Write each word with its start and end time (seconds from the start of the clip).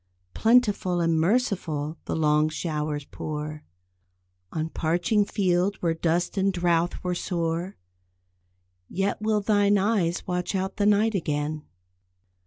Plentiful 0.33 0.99
and 0.99 1.19
merciful 1.21 1.95
the 2.05 2.15
long 2.15 2.49
showers 2.49 3.05
pour 3.05 3.63
On 4.51 4.67
parching 4.67 5.23
field 5.25 5.75
where 5.75 5.93
dust 5.93 6.37
and 6.39 6.51
drouth 6.51 7.03
were 7.03 7.13
sore, 7.13 7.77
Yet, 8.89 9.21
will 9.21 9.41
thine 9.41 9.77
eyes 9.77 10.25
watch 10.25 10.55
out 10.55 10.77
the 10.77 10.87
night 10.87 11.13
again? 11.13 11.65